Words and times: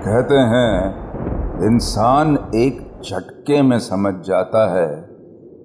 कहते 0.00 0.34
हैं, 0.34 1.66
इंसान 1.66 2.38
एक 2.54 3.00
झटके 3.04 3.60
में 3.62 3.78
समझ 3.78 4.12
जाता 4.26 4.62
है 4.74 4.86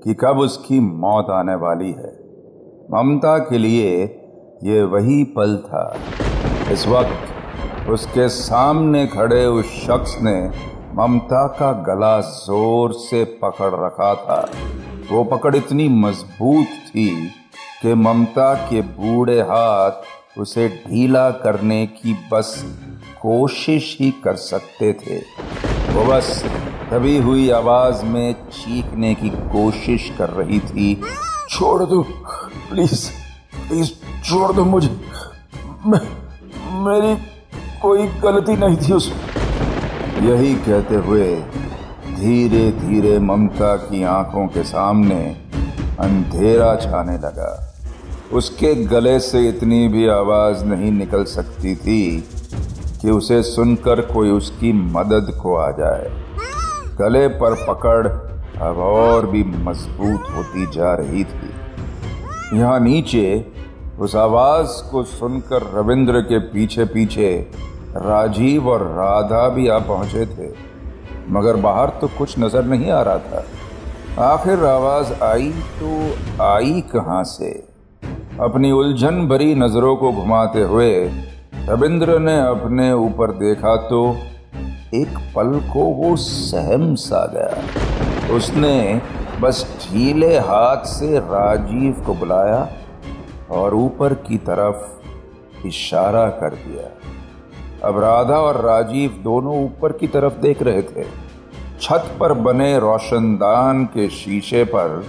कि 0.04 0.14
कब 0.14 0.40
उसकी 0.40 0.80
मौत 0.80 1.30
आने 1.30 1.56
वाली 1.56 1.92
है। 1.92 2.12
ममता 2.92 3.38
के 3.40 3.58
लिए 3.58 3.94
ये 4.64 4.84
वही 4.84 5.24
पल 5.38 5.56
था। 5.58 5.84
इस 6.72 6.88
वक्त 6.88 7.90
उसके 7.90 8.28
सामने 8.30 9.06
खड़े 9.08 9.46
उस 9.46 9.66
शख्स 9.66 10.18
ने 10.22 10.36
ममता 10.94 11.48
का 11.48 11.72
गला 11.88 12.20
ज़ोर 12.22 12.94
से 12.94 13.24
पकड़ 13.44 13.74
रखा 13.76 14.14
था। 14.16 14.40
वो 15.12 15.24
पकड़ 15.24 15.56
इतनी 15.56 15.88
मज़बूत 15.90 16.68
थी 16.88 17.10
कि 17.82 17.94
ममता 17.94 18.54
के 18.70 18.82
बूढ़े 18.82 19.42
हाथ 19.42 20.40
उसे 20.40 20.68
ढीला 20.88 21.30
करने 21.30 21.86
की 21.88 22.18
बस 22.32 22.56
कोशिश 23.26 23.98
ही 24.02 24.12
कर 24.24 24.36
सकते 24.36 24.94
थे। 24.94 25.18
वो 25.94 26.06
बस 26.06 26.44
दबी 26.92 27.18
हुई 27.18 27.50
आवाज़ 27.50 28.06
में 28.06 28.34
चीखने 28.34 29.14
की 29.16 29.30
कोशिश 29.30 30.12
कर 30.18 30.30
रही 30.30 30.60
थी। 30.60 31.02
छोड़ 31.50 31.84
दो 31.84 32.02
प्लीज़ 32.70 33.10
प्लीज़ 33.68 33.92
छोड़ 34.26 34.52
दो 34.54 34.66
मुझे। 34.66 34.90
मैं, 35.86 36.02
मेरी 36.84 37.16
कोई 37.82 38.08
गलती 38.08 38.56
नहीं 38.58 38.78
थी 38.78 38.94
उसमें 38.94 40.30
यही 40.30 40.54
कहते 40.56 40.96
हुए 40.96 41.36
धीरे 42.16 42.72
धीरे 42.72 43.18
ममता 43.20 43.76
की 43.76 44.04
आँखों 44.04 44.48
के 44.48 44.64
सामने 44.64 45.24
अंधेरा 46.00 46.76
छाने 46.76 47.18
लगा। 47.18 47.52
उसके 48.34 48.76
गले 48.86 49.20
से 49.20 49.48
इतनी 49.50 49.88
भी 49.88 50.08
आवाज़ 50.08 50.66
नहीं 50.66 50.92
निकल 50.92 51.24
सकती 51.24 51.76
थी 51.76 52.02
कि 53.06 53.12
उसे 53.12 53.42
सुनकर 53.44 54.00
कोई 54.02 54.30
उसकी 54.30 54.72
मदद 54.74 55.28
को 55.44 55.56
आ 55.56 55.72
जाए। 55.72 56.10
गले 56.98 57.28
पर 57.28 57.54
पकड़ 57.66 58.08
अब 58.62 58.78
और 58.78 59.26
भी 59.28 59.44
मज़बूत 59.44 60.30
होती 60.36 60.66
जा 60.72 60.94
रही 60.94 61.24
थी। 61.24 62.58
यहाँ 62.58 62.80
नीचे 62.80 63.54
उस 64.00 64.16
आवाज़ 64.16 64.92
को 64.92 65.04
सुनकर 65.04 65.72
रविंद्र 65.74 66.22
के 66.22 66.40
पीछे 66.40 66.86
पीछे 66.86 67.52
राजीव 67.96 68.70
और 68.70 68.82
राधा 68.82 69.48
भी 69.50 69.68
आ 69.68 69.78
पहुँचे 69.80 70.26
थे। 70.26 70.50
मगर 71.30 71.56
बाहर 71.56 71.90
तो 72.02 72.08
कुछ 72.08 72.40
नज़र 72.40 72.66
नहीं 72.66 72.92
आ 72.92 73.02
रहा 73.02 73.18
था। 73.18 73.46
आखिर 74.24 74.66
आवाज़ 74.66 75.14
आई 75.24 75.52
तो 75.52 76.44
आई 76.44 76.82
कहाँ 76.82 77.24
से? 77.24 77.52
अपनी 78.42 78.72
उलझन 78.72 79.28
भरी 79.28 79.56
नज़रों 79.56 79.96
को 79.96 80.12
घुमाते 80.12 80.64
हुए 80.64 80.92
रविंद्र 81.70 82.20
ने 82.20 82.40
अपने 82.40 82.94
ऊपर 82.94 83.32
देखा 83.32 83.76
तो 83.76 84.18
एक 84.94 85.18
पल 85.36 85.60
को 85.74 85.80
वो 85.80 86.16
सहम 86.16 86.96
सा 86.96 87.26
गया। 87.26 88.36
उसने 88.36 89.02
बस 89.42 89.78
ढीले 89.84 90.38
हाथ 90.38 90.86
से 90.86 91.20
राजीव 91.20 92.04
को 92.06 92.14
बुलाया 92.14 92.70
और 93.52 93.76
ऊपर 93.76 94.14
की 94.14 94.38
तरफ़ 94.38 95.68
इशारा 95.68 96.28
कर 96.30 96.50
दिया। 96.50 96.90
अब 97.88 98.00
राधा 98.00 98.38
और 98.38 98.62
राजीव 98.62 99.20
दोनों 99.24 99.66
ऊपर 99.66 99.92
की 99.92 100.08
तरफ़ 100.08 100.34
देख 100.34 100.62
रहे 100.62 100.82
थे। 100.82 101.04
छत 101.82 102.18
पर 102.20 102.34
बने 102.34 102.80
रोशनदान 102.80 103.86
के 103.86 104.10
शीशे 104.10 104.64
पर 104.64 105.06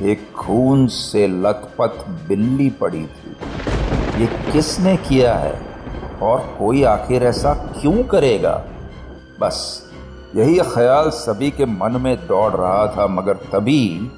एक 0.00 0.32
खून 0.32 0.86
से 0.86 1.28
लथपथ 1.28 2.08
बिल्ली 2.28 2.70
पड़ी 2.70 3.06
थी। 3.06 3.36
ये 4.20 4.26
किसने 4.26 4.96
किया 4.96 5.34
है? 5.34 5.73
और 6.24 6.40
कोई 6.58 6.82
आखिर 6.82 7.22
ऐसा 7.22 7.54
क्यों 7.54 8.02
करेगा? 8.04 8.64
बस 9.40 9.56
यही 10.36 10.58
ख्याल 10.58 11.10
सभी 11.10 11.50
के 11.50 11.66
मन 11.66 12.00
में 12.00 12.26
दौड़ 12.26 12.52
रहा 12.52 12.86
था 12.86 13.06
मगर 13.06 13.36
तभी 13.52 14.10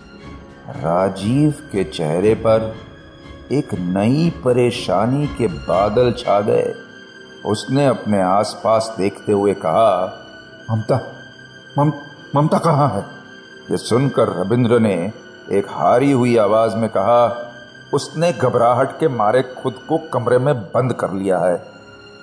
राजीव 0.68 1.50
के 1.72 1.84
चेहरे 1.84 2.34
पर 2.34 2.74
एक 3.52 3.74
नई 3.74 4.30
परेशानी 4.44 5.26
के 5.26 5.46
बादल 5.46 6.12
छा 6.12 6.40
गए। 6.40 6.74
उसने 7.44 7.86
अपने 7.86 8.22
आसपास 8.22 8.94
देखते 8.98 9.32
हुए 9.32 9.54
कहा 9.54 9.90
ममता 10.70 11.00
मम, 11.78 11.92
ममता 12.36 12.58
कहाँ 12.58 12.88
है? 12.88 13.04
ये 13.70 13.76
सुनकर 13.76 14.28
रविंद्र 14.28 14.78
ने 14.80 15.12
एक 15.52 15.66
हारी 15.70 16.12
हुई 16.12 16.36
आवाज़ 16.36 16.76
में 16.76 16.88
कहा 16.90 17.52
उसने 17.94 18.32
घबराहट 18.32 18.98
के 19.00 19.08
मारे 19.08 19.42
खुद 19.42 19.74
को 19.88 19.98
कमरे 20.12 20.38
में 20.38 20.54
बंद 20.54 20.92
कर 20.92 21.12
लिया 21.12 21.38
है। 21.38 21.75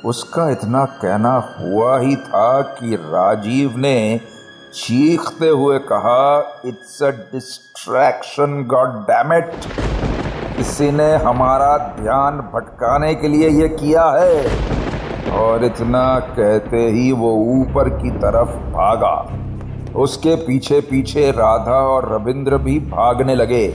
उसका 0.06 0.52
इतना 0.52 0.86
कहना 0.86 1.56
हुआ 1.60 2.00
ही 2.00 2.16
था 2.16 2.62
कि 2.62 2.96
राजीव 2.96 3.78
ने 3.78 4.20
चीखते 4.74 5.50
हुए 5.50 5.80
कहा 5.80 6.62
it's 6.66 7.04
a 7.04 7.10
distraction 7.10 8.66
God 8.68 8.90
dammit 8.90 9.54
किसी 10.58 10.92
ने 10.92 11.16
हमारा 11.16 11.78
ध्यान 11.78 12.38
भटकाने 12.38 13.16
के 13.16 13.28
लिए 13.28 13.50
यह 13.50 13.68
किया 13.68 14.06
है। 14.06 14.46
और 15.32 15.66
इतना 15.66 16.20
कहते 16.20 16.78
ही 16.78 17.12
वो 17.12 17.32
ऊपर 17.34 17.90
की 17.90 18.12
तरफ़ 18.12 18.50
भागा। 18.50 19.38
उसके 19.96 20.36
पीछे 20.36 20.80
पीछे 20.82 21.32
राधा 21.32 21.78
और 21.78 22.14
रविंद्र 22.16 22.58
भी 22.58 22.80
भागने 22.80 23.36
लगे। 23.36 23.68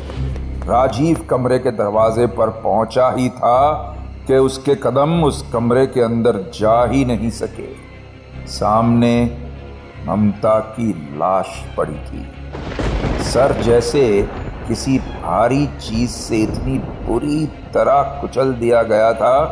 राजीव 0.66 1.26
कमरे 1.30 1.58
के 1.58 1.70
दरवाजे 1.70 2.26
पर 2.26 2.48
पहुँचा 2.48 3.10
ही 3.10 3.28
था। 3.28 3.94
कि 4.28 4.34
उसके 4.34 4.74
कदम 4.74 5.24
उस 5.24 5.50
कमरे 5.52 5.86
के 5.86 6.00
अंदर 6.00 6.36
जा 6.54 6.84
ही 6.84 7.04
नहीं 7.04 7.30
सके। 7.30 7.68
सामने 8.46 9.38
ममता 10.06 10.58
की 10.58 10.92
लाश 11.18 11.46
पड़ी 11.76 11.94
थी। 11.94 12.32
सर 13.22 13.62
जैसे 13.62 14.28
किसी 14.68 14.98
भारी 14.98 15.66
चीज़ 15.66 16.10
से 16.10 16.36
इतनी 16.36 16.78
बुरी 16.78 17.46
तरह 17.46 18.02
कुचल 18.02 18.52
दिया 18.52 18.82
गया 18.82 19.12
था 19.12 19.44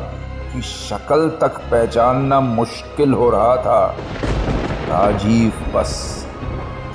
कि 0.53 0.63
शक्ल 0.63 1.29
तक 1.41 1.59
पहचानना 1.71 2.41
मुश्किल 2.41 3.13
हो 3.13 3.31
रहा 3.31 3.57
था। 3.57 3.97
राजीव 4.89 5.53
बस, 5.75 6.27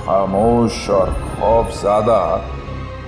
खामोश 0.06 0.90
और 0.90 1.10
खौफजादा, 1.10 2.36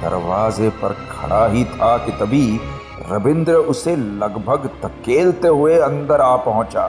दरवाजे 0.03 0.69
पर 0.69 0.89
खड़ा 0.89 1.47
ही 1.47 1.65
था 1.65 1.97
कि 1.99 2.13
तभी 2.13 2.61
रविंद्र 3.07 3.55
उसे 3.71 3.95
लगभग 3.97 4.67
धकेलते 4.83 5.49
हुए 5.49 5.79
अंदर 5.81 6.21
आ 6.21 6.37
पहुँचा। 6.45 6.87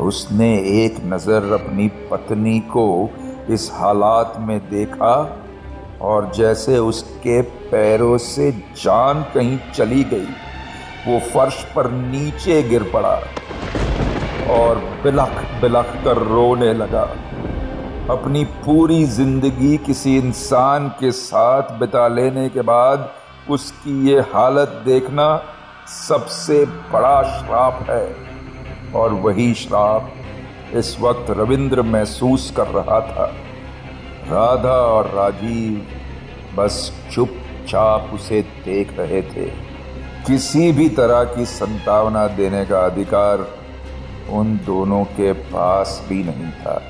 उसने 0.00 0.48
एक 0.76 0.96
नज़र 1.04 1.52
अपनी 1.54 1.86
पत्नी 2.10 2.58
को 2.72 2.86
इस 3.50 3.70
हालात 3.74 4.34
में 4.38 4.58
देखा 4.70 5.14
और 6.02 6.30
जैसे 6.34 6.78
उसके 6.78 7.40
पैरों 7.70 8.16
से 8.18 8.50
जान 8.76 9.22
कहीं 9.34 9.58
चली 9.74 10.02
गई, 10.04 10.26
वो 11.06 11.18
फर्श 11.28 11.62
पर 11.76 11.90
नीचे 11.90 12.62
गिर 12.62 12.90
पड़ा 12.92 13.14
और 14.54 14.78
बिलख 15.02 15.44
बिलख 15.60 15.94
कर 16.04 16.22
रोने 16.28 16.72
लगा। 16.74 17.08
अपनी 18.10 18.44
पूरी 18.64 19.04
ज़िंदगी 19.06 19.76
किसी 19.76 20.16
इंसान 20.18 20.88
के 21.00 21.12
साथ 21.12 21.78
बिता 21.80 22.06
लेने 22.08 22.48
के 22.48 22.60
बाद 22.64 23.10
उसकी 23.48 24.08
ये 24.08 24.20
हालत 24.20 24.68
देखना 24.68 25.44
सबसे 26.08 26.64
बड़ा 26.64 27.22
श्राप 27.22 27.86
है। 27.90 28.30
और 28.94 29.12
वही 29.12 29.54
श्राप 29.54 30.12
इस 30.74 30.96
वक्त 31.00 31.30
रविंद्र 31.30 31.82
महसूस 31.82 32.52
कर 32.56 32.66
रहा 32.66 33.00
था। 33.00 33.24
राधा 34.28 34.72
और 34.72 35.06
राजीव 35.06 35.86
बस 36.56 36.92
चुपचाप 37.12 38.10
उसे 38.14 38.42
देख 38.42 38.98
रहे 38.98 39.22
थे। 39.22 39.46
किसी 40.26 40.72
भी 40.72 40.88
तरह 40.88 41.24
की 41.24 41.46
संतावना 41.46 42.26
देने 42.26 42.66
का 42.66 42.80
अधिकार 42.80 43.46
उन 44.30 44.60
दोनों 44.66 45.04
के 45.04 45.32
पास 45.32 46.06
भी 46.08 46.24
नहीं 46.24 46.50
था। 46.50 46.82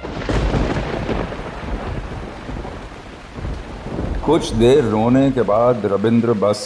कुछ 4.30 4.50
देर 4.52 4.84
रोने 4.84 5.30
के 5.30 5.42
बाद 5.42 5.86
रविंद्र 5.86 6.32
बस 6.32 6.60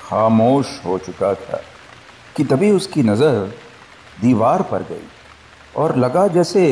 खामोश 0.00 0.66
हो 0.86 0.96
चुका 0.98 1.32
था 1.34 1.60
कि 2.36 2.44
तभी 2.44 2.70
उसकी 2.70 3.02
नज़र 3.02 3.38
दीवार 4.22 4.62
पर 4.62 4.82
गई 4.82 5.06
और 5.76 5.96
लगा 5.96 6.26
जैसे 6.28 6.64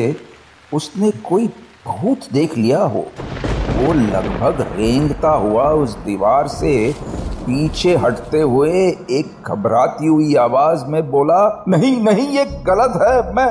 उसने 0.73 1.09
कोई 1.23 1.47
भूत 1.87 2.27
देख 2.33 2.57
लिया 2.57 2.83
हो। 2.83 3.05
वो 3.77 3.93
लगभग 3.93 4.61
रेंगता 4.77 5.31
हुआ 5.37 5.69
उस 5.81 5.95
दीवार 5.95 6.47
से 6.47 6.75
पीछे 7.47 7.95
हटते 7.95 8.41
हुए 8.41 8.85
एक 9.11 9.33
घबराती 9.47 10.07
हुई 10.07 10.35
आवाज़ 10.35 10.85
में 10.85 11.01
बोला, 11.11 11.63
नहीं 11.67 11.95
नहीं, 12.03 12.27
ये 12.27 12.45
गलत 12.69 13.01
है, 13.01 13.17
मैं 13.33 13.47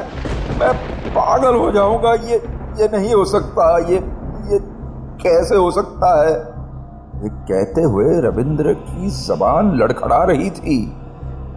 मैं 0.61 0.73
पागल 1.11 1.55
हो 1.55 1.71
जाऊँगा, 1.73 2.15
ये 2.31 2.43
ये 2.83 2.89
नहीं 2.97 3.15
हो 3.15 3.25
सकता, 3.25 3.77
ये 3.79 3.99
ये 4.53 4.59
कैसे 5.23 5.57
हो 5.57 5.71
सकता 5.71 6.17
है? 6.23 6.52
ये 7.23 7.29
कहते 7.49 7.83
हुए 7.85 8.05
रविंद्र 8.21 8.73
की 8.77 9.11
जबान 9.11 9.71
लड़खड़ा 9.79 10.23
रही 10.25 10.51
थी। 10.51 10.79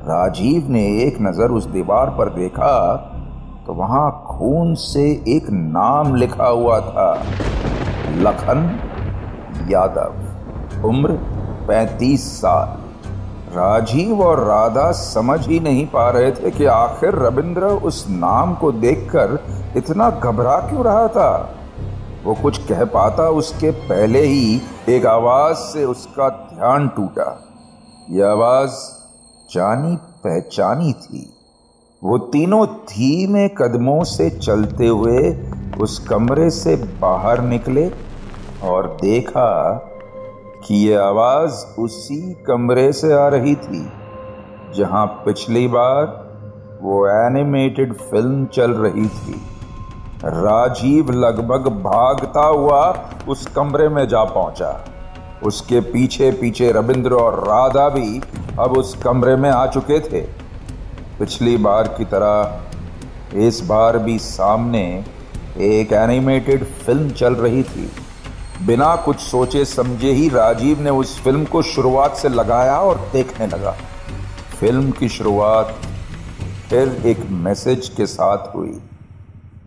राजीव 0.07 0.67
ने 0.71 0.83
एक 1.03 1.17
नज़र 1.21 1.51
उस 1.51 1.65
दीवार 1.67 2.09
पर 2.09 2.29
देखा 2.33 2.75
तो 3.67 3.73
वहाँ 3.73 4.09
खून 4.27 4.73
से 4.75 5.03
एक 5.27 5.49
नाम 5.49 6.15
लिखा 6.15 6.47
हुआ 6.47 6.79
था, 6.81 7.11
लखन 8.17 8.61
यादव, 9.69 10.87
उम्र 10.87 11.17
35 11.69 12.27
साल। 12.31 12.77
राजीव 13.55 14.21
और 14.21 14.43
राधा 14.43 14.91
समझ 14.93 15.39
ही 15.47 15.59
नहीं 15.59 15.85
पा 15.87 16.09
रहे 16.09 16.31
थे 16.33 16.51
कि 16.51 16.65
आखिर 16.67 17.15
रविंद्र 17.17 17.65
उस 17.83 18.05
नाम 18.11 18.53
को 18.55 18.71
देखकर 18.71 19.37
इतना 19.77 20.09
घबरा 20.11 20.57
क्यों 20.69 20.83
रहा 20.85 21.07
था। 21.07 21.31
वो 22.25 22.33
कुछ 22.33 22.57
कह 22.67 22.83
पाता, 22.85 23.27
उसके 23.29 23.71
पहले 23.71 24.21
ही 24.21 24.61
एक 24.89 25.05
आवाज़ 25.05 25.57
से 25.57 25.83
उसका 25.85 26.29
ध्यान 26.29 26.87
टूटा। 26.87 27.27
यह 28.11 28.27
आवाज़ 28.27 28.71
जानी 29.49 29.95
पहचानी 30.23 30.93
थी। 30.93 31.31
वो 32.01 32.17
तीनों 32.31 32.65
धीमे 32.89 33.47
कदमों 33.57 34.03
से 34.03 34.29
चलते 34.29 34.87
हुए 34.87 35.29
उस 35.81 35.97
कमरे 36.07 36.49
से 36.49 36.75
बाहर 37.01 37.41
निकले 37.41 37.89
और 38.63 38.87
देखा 39.01 39.51
कि 40.65 40.75
ये 40.77 40.95
आवाज़ 40.95 41.65
उसी 41.81 42.21
कमरे 42.47 42.91
से 42.93 43.13
आ 43.13 43.27
रही 43.27 43.55
थी, 43.55 43.87
जहाँ 44.75 45.05
पिछली 45.25 45.67
बार 45.67 46.05
वो 46.81 47.05
एनिमेटेड 47.07 47.93
फ़िल्म 48.01 48.45
चल 48.45 48.71
रही 48.71 49.07
थी। 49.07 49.41
राजीव 50.23 51.11
लगभग 51.11 51.67
भागता 51.83 52.45
हुआ 52.45 52.81
उस 53.27 53.45
कमरे 53.47 53.87
में 53.89 54.07
जा 54.07 54.23
पहुँचा। 54.23 54.85
उसके 55.43 55.79
पीछे 55.79 56.31
पीछे 56.31 56.71
रविंद्र 56.71 57.13
और 57.13 57.39
राधा 57.39 57.87
भी 57.89 58.21
अब 58.59 58.77
उस 58.77 58.95
कमरे 58.95 59.35
में 59.35 59.49
आ 59.49 59.65
चुके 59.67 59.99
थे। 59.99 60.21
पिछली 61.19 61.57
बार 61.57 61.87
की 61.87 62.05
तरह, 62.05 63.37
इस 63.37 63.59
बार 63.59 63.97
भी 63.97 64.17
सामने 64.19 64.83
एक 65.57 65.93
एनिमेटेड 65.93 66.63
फ़िल्म 66.63 67.09
चल 67.09 67.35
रही 67.35 67.63
थी। 67.63 67.91
बिना 68.65 68.95
कुछ 68.95 69.19
सोचे 69.19 69.65
समझे 69.65 70.11
ही 70.11 70.29
राजीव 70.29 70.81
ने 70.81 70.89
उस 70.89 71.19
फ़िल्म 71.23 71.45
को 71.45 71.61
शुरुआत 71.61 72.15
से 72.15 72.29
लगाया 72.29 72.79
और 72.79 73.09
देखने 73.13 73.47
लगा। 73.47 73.75
फ़िल्म 74.59 74.91
की 74.91 75.09
शुरुआत 75.09 75.75
फिर 76.69 77.01
एक 77.05 77.25
मैसेज 77.29 77.89
के 77.89 78.05
साथ 78.05 78.55
हुई। 78.55 78.79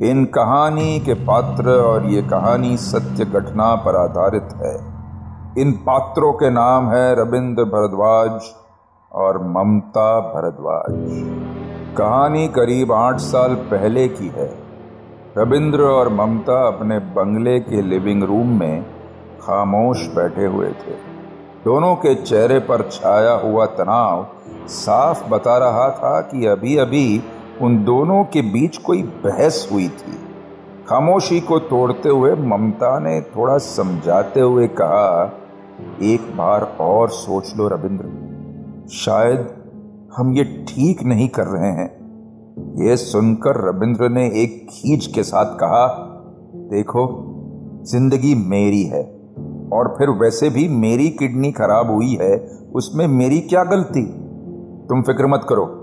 इन 0.02 0.24
कहानी 0.24 1.00
के 1.00 1.14
पात्र 1.14 1.70
और 1.70 2.04
ये 2.06 2.22
कहानी 2.22 2.76
सत्य 2.76 3.24
घटना 3.24 3.74
पर 3.74 3.96
आधारित 3.96 4.48
है। 4.56 4.74
इन 5.62 5.72
पात्रों 5.72 6.32
के 6.32 6.50
नाम 6.50 6.88
है 6.88 7.14
रविंद्र 7.14 7.64
भरद्वाज 7.64 8.42
और 9.12 9.38
ममता 9.42 10.20
भरद्वाज। 10.20 10.92
कहानी 11.96 12.48
करीब 12.48 12.92
आठ 12.92 13.16
साल 13.16 13.54
पहले 13.54 14.08
की 14.08 14.28
है। 14.28 14.58
रविंद्र 15.38 15.82
और 15.82 16.08
ममता 16.08 16.66
अपने 16.66 16.98
बंगले 16.98 17.60
के 17.60 17.82
लिविंग 17.82 18.22
रूम 18.22 18.58
में 18.58 18.82
खामोश 19.40 20.06
बैठे 20.06 20.46
हुए 20.46 20.68
थे। 20.68 20.94
दोनों 21.64 21.94
के 21.96 22.14
चेहरे 22.14 22.58
पर 22.58 22.88
छाया 22.92 23.32
हुआ 23.32 23.66
तनाव 23.66 24.26
साफ़ 24.68 25.28
बता 25.28 25.58
रहा 25.58 25.90
था 25.90 26.20
कि 26.20 26.46
अभी 26.46 26.76
अभी 26.76 27.22
उन 27.62 27.84
दोनों 27.84 28.25
के 28.25 28.43
बीच 28.43 28.76
कोई 28.76 29.02
बहस 29.02 29.69
हुई 29.72 29.88
थी। 29.88 30.19
खामोशी 30.88 31.40
को 31.40 31.58
तोड़ते 31.58 32.08
हुए 32.08 32.34
ममता 32.34 32.99
ने 32.99 33.20
थोड़ा 33.20 33.58
समझाते 33.58 34.40
हुए 34.40 34.66
कहा, 34.66 35.32
एक 36.02 36.20
बार 36.20 36.62
और 36.81 37.08
सोच 37.08 37.55
लो 37.56 37.69
रविंद्र। 37.69 38.88
शायद 38.88 39.49
हम 40.16 40.32
ये 40.32 40.64
ठीक 40.69 41.02
नहीं 41.02 41.28
कर 41.28 41.46
रहे 41.46 41.70
हैं। 41.70 41.99
यह 42.87 42.96
सुनकर 42.96 43.69
रविंद्र 43.69 44.08
ने 44.08 44.26
एक 44.26 44.66
खींच 44.70 45.06
के 45.06 45.22
साथ 45.22 45.55
कहा, 45.56 45.87
देखो, 46.55 47.25
ज़िंदगी 47.84 48.34
मेरी 48.34 48.82
है 48.82 49.02
और 49.72 49.94
फिर 49.99 50.10
वैसे 50.10 50.50
भी 50.50 50.69
मेरी 50.69 51.08
किडनी 51.10 51.52
खराब 51.52 51.90
हुई 51.90 52.14
है, 52.14 52.37
उसमें 52.75 53.06
मेरी 53.06 53.40
क्या 53.40 53.64
गलती? 53.64 54.02
तुम 54.88 55.02
फ़िक्र 55.02 55.26
मत 55.26 55.46
करो। 55.49 55.77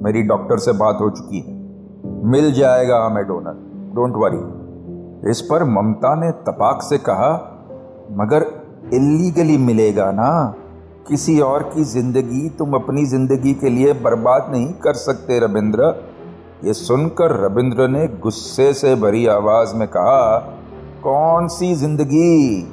मेरी 0.00 0.22
डॉक्टर 0.22 0.58
से 0.58 0.72
बात 0.72 0.98
हो 1.00 1.10
चुकी 1.10 1.38
है। 1.38 1.58
मिल 2.30 2.52
जाएगा 2.52 3.04
हमें 3.04 3.24
डोनर। 3.24 3.58
डोंट 3.94 4.14
वरी 4.16 5.30
इस 5.30 5.40
पर 5.40 5.64
ममता 5.64 6.14
ने 6.14 6.30
तपाक 6.42 6.82
से 6.82 6.98
कहा, 6.98 7.32
मगर 8.18 8.46
इलीगली 8.94 9.56
मिलेगा 9.58 10.10
ना? 10.12 10.54
किसी 11.08 11.38
और 11.40 11.62
की 11.62 11.84
ज़िंदगी 11.84 12.48
तुम 12.48 12.74
अपनी 12.74 13.04
ज़िंदगी 13.06 13.52
के 13.54 13.70
लिए 13.70 13.92
बर्बाद 13.92 14.46
नहीं 14.52 14.72
कर 14.74 14.94
सकते, 14.94 15.38
रविंद्र। 15.38 15.92
ये 16.64 16.72
सुनकर 16.72 17.36
रविंद्र 17.36 17.88
ने 17.88 18.06
गुस्से 18.22 18.72
से 18.74 18.94
भरी 18.94 19.26
आवाज़ 19.26 19.74
में 19.74 19.86
कहा, 19.88 20.38
कौन 21.02 21.48
सी 21.48 21.74
ज़िंदगी? 21.74 22.72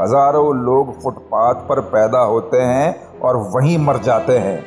हज़ारों 0.00 0.54
लोग 0.56 0.92
फुटपाथ 1.02 1.68
पर 1.68 1.80
पैदा 1.88 2.20
होते 2.20 2.60
हैं 2.60 3.20
और 3.20 3.36
वहीं 3.54 3.78
मर 3.78 3.98
जाते 3.98 4.38
हैं। 4.38 4.58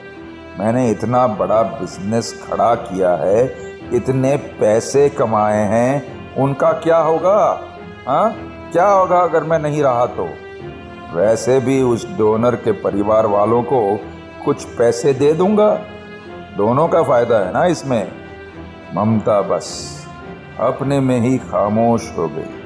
मैंने 0.59 0.89
इतना 0.91 1.27
बड़ा 1.27 1.63
बिज़नेस 1.63 2.45
खड़ा 2.47 2.75
किया 2.75 3.11
है, 3.15 3.45
इतने 3.93 4.37
पैसे 4.37 5.09
कमाए 5.09 5.57
हैं, 5.57 6.19
उनका 6.35 6.71
क्या 6.71 6.97
होगा? 6.97 7.61
हाँ? 8.07 8.33
क्या 8.71 8.87
होगा 8.87 9.19
अगर 9.19 9.43
मैं 9.43 9.59
नहीं 9.59 9.83
रहा 9.83 10.05
तो? 10.05 10.29
वैसे 11.13 11.59
भी 11.59 11.81
उस 11.81 12.17
डोनर 12.17 12.55
के 12.55 12.71
परिवार 12.71 13.25
वालों 13.25 13.63
को 13.63 13.99
कुछ 14.45 14.63
पैसे 14.63 15.13
दे 15.13 15.33
दूँगा। 15.33 15.81
दोनों 16.57 16.87
का 16.87 17.03
फ़ायदा 17.03 17.37
है 17.37 17.53
ना 17.53 17.65
इसमें? 17.65 18.11
ममता 18.95 19.41
बस, 19.41 19.97
अपने 20.59 20.99
में 20.99 21.19
ही 21.19 21.37
खामोश 21.37 22.13
हो 22.17 22.27
गई। 22.27 22.63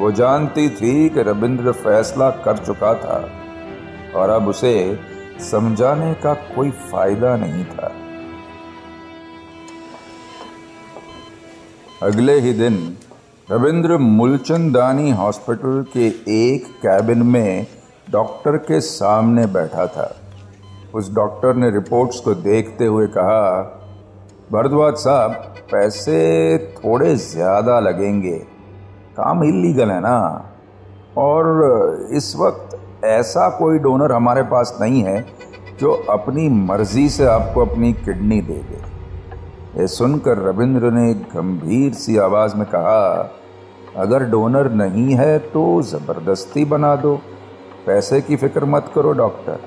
वो 0.00 0.12
जानती 0.12 0.68
थी 0.68 1.08
कि 1.08 1.22
रविंद्र 1.22 1.72
फैसला 1.72 2.30
कर 2.30 2.56
चुका 2.56 2.94
था 2.94 3.30
और 4.16 4.30
अब 4.30 4.48
उसे 4.48 4.98
समझाने 5.42 6.14
का 6.14 6.34
कोई 6.34 6.70
फ़ायदा 6.70 7.36
नहीं 7.36 7.64
था। 7.64 7.92
अगले 12.02 12.38
ही 12.40 12.52
दिन, 12.52 12.96
रविंद्र 13.50 13.96
मुलचंदानी 13.96 15.10
हॉस्पिटल 15.10 15.84
के 15.96 16.06
एक 16.52 16.66
कैबिन 16.66 17.22
में 17.22 17.66
डॉक्टर 18.10 18.56
के 18.56 18.80
सामने 18.80 19.46
बैठा 19.46 19.86
था। 19.86 20.16
उस 20.94 21.14
डॉक्टर 21.14 21.54
ने 21.54 21.70
रिपोर्ट्स 21.70 22.20
को 22.20 22.34
देखते 22.34 22.86
हुए 22.86 23.06
कहा, 23.06 23.62
भरद्वाज 24.52 24.94
साहब, 24.94 25.32
पैसे 25.72 26.58
थोड़े 26.58 27.14
ज़्यादा 27.16 27.80
लगेंगे। 27.80 28.38
काम 29.16 29.44
इलीगल 29.44 29.90
है 29.90 30.00
ना? 30.00 30.48
और 31.18 32.08
इस 32.12 32.36
वक्त 32.36 32.78
ऐसा 33.04 33.48
कोई 33.48 33.78
डोनर 33.78 34.12
हमारे 34.12 34.42
पास 34.42 34.76
नहीं 34.80 35.02
है 35.02 35.24
जो 35.80 35.92
अपनी 36.10 36.48
मर्ज़ी 36.48 37.08
से 37.08 37.24
आपको 37.24 37.60
अपनी 37.60 37.92
किडनी 37.92 38.40
दे 38.40 38.54
दे। 38.54 38.80
ये 39.80 39.86
सुनकर 39.86 40.38
रविंद्र 40.38 40.90
ने 40.90 41.14
गंभीर 41.14 41.92
सी 41.92 42.16
आवाज़ 42.16 42.56
में 42.56 42.66
कहा, 42.66 43.30
अगर 43.96 44.24
डोनर 44.24 44.70
नहीं 44.72 45.14
है 45.14 45.38
तो 45.38 45.82
ज़बरदस्ती 45.82 46.64
बना 46.64 46.96
दो। 46.96 47.20
पैसे 47.86 48.20
की 48.20 48.36
फ़िक्र 48.36 48.64
मत 48.64 48.90
करो, 48.94 49.12
डॉक्टर। 49.12 49.58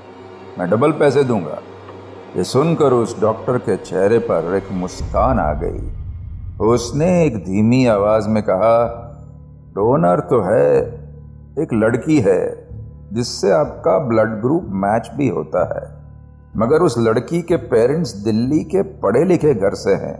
मैं 0.60 0.70
डबल 0.70 0.92
पैसे 0.92 1.24
दूँगा। 1.24 1.62
ये 2.38 2.44
सुनकर 2.44 2.94
उस 2.94 3.20
डॉक्टर 3.22 3.58
के 3.58 3.75
चेहरे 3.77 4.20
पर 4.20 4.56
एक 4.56 4.72
मुस्कान 4.72 5.39
आ 5.39 5.54
गई। 5.54 6.68
उसने 6.68 7.25
एक 7.25 7.38
धीमी 7.38 7.86
आवाज़ 7.86 8.30
में 8.30 8.44
कहा, 8.44 8.86
डोनर 9.75 10.20
तो 10.20 10.42
है, 10.42 10.80
एक 11.63 11.74
लड़की 11.74 12.20
है। 12.20 12.64
जिससे 13.15 13.51
आपका 13.51 13.98
ब्लड 14.00 14.39
ग्रुप 14.41 14.67
मैच 14.75 15.10
भी 15.17 15.27
होता 15.29 15.63
है। 15.69 15.84
मगर 16.57 16.81
उस 16.81 16.98
लड़की 16.98 17.41
के 17.41 17.55
पेरेंट्स 17.67 18.13
दिल्ली 18.24 18.63
के 18.65 18.81
पढ़े 19.01 19.24
लिखे 19.24 19.53
घर 19.53 19.74
से 19.75 19.93
हैं 19.95 20.17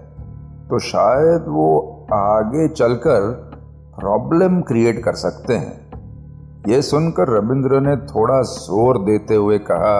तो 0.67 0.79
शायद 0.79 1.45
वो 1.47 1.67
आगे 2.13 2.67
चलकर 2.67 3.31
प्रॉब्लम 3.99 4.61
क्रिएट 4.61 5.03
कर 5.03 5.15
सकते 5.15 5.53
हैं। 5.53 5.83
यह 6.67 6.81
सुनकर 6.81 7.29
रविंद्र 7.29 7.79
ने 7.79 7.95
थोड़ा 8.05 8.41
ज़ोर 8.41 8.97
देते 9.03 9.35
हुए 9.35 9.57
कहा 9.61 9.97